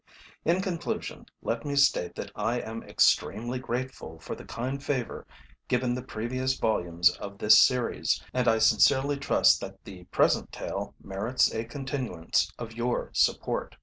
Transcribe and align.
In 0.45 0.63
conclusion, 0.63 1.27
let 1.43 1.63
me 1.63 1.75
state 1.75 2.15
that 2.15 2.31
I 2.35 2.59
am 2.59 2.81
extremely 2.81 3.59
grateful 3.59 4.17
for 4.19 4.33
the 4.35 4.43
kind 4.45 4.83
favor 4.83 5.27
given 5.67 5.93
the 5.93 6.01
previous 6.01 6.57
volumes 6.57 7.11
of 7.17 7.37
this 7.37 7.59
series, 7.59 8.19
and 8.33 8.47
I 8.47 8.57
sincerely 8.57 9.17
trust 9.17 9.61
that 9.61 9.83
the 9.83 10.05
present 10.05 10.51
tale 10.51 10.95
merits 11.03 11.53
a 11.53 11.65
continuance 11.65 12.51
of 12.57 12.73
your 12.73 13.11
support. 13.13 13.75